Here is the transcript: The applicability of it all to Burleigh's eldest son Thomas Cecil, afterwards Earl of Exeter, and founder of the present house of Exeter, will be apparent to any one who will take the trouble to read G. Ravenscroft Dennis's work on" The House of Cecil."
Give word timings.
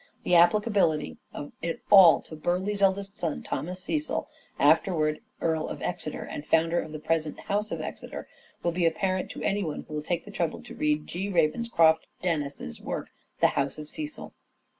The 0.23 0.33
applicability 0.33 1.17
of 1.31 1.51
it 1.61 1.81
all 1.91 2.23
to 2.23 2.35
Burleigh's 2.35 2.81
eldest 2.81 3.17
son 3.19 3.43
Thomas 3.43 3.83
Cecil, 3.83 4.27
afterwards 4.57 5.19
Earl 5.41 5.67
of 5.67 5.83
Exeter, 5.83 6.23
and 6.23 6.43
founder 6.43 6.79
of 6.79 6.91
the 6.91 6.97
present 6.97 7.39
house 7.41 7.71
of 7.71 7.81
Exeter, 7.81 8.27
will 8.63 8.71
be 8.71 8.87
apparent 8.87 9.29
to 9.29 9.43
any 9.43 9.63
one 9.63 9.83
who 9.83 9.93
will 9.93 10.01
take 10.01 10.23
the 10.25 10.31
trouble 10.31 10.63
to 10.63 10.73
read 10.73 11.05
G. 11.05 11.29
Ravenscroft 11.29 12.07
Dennis's 12.19 12.81
work 12.81 13.09
on" 13.09 13.13
The 13.41 13.47
House 13.49 13.77
of 13.77 13.91
Cecil." 13.91 14.33